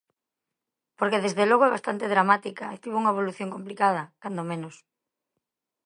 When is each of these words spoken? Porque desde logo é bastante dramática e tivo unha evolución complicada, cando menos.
Porque 0.99 1.21
desde 1.25 1.47
logo 1.49 1.63
é 1.65 1.75
bastante 1.77 2.11
dramática 2.13 2.65
e 2.75 2.79
tivo 2.83 2.95
unha 3.01 3.13
evolución 3.15 3.53
complicada, 3.55 4.03
cando 4.21 4.49
menos. 4.51 4.75